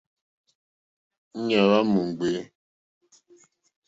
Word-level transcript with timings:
Íɲá 1.39 1.61
hwá 1.67 1.79
mò 1.91 2.01
ŋɡbè. 2.09 2.31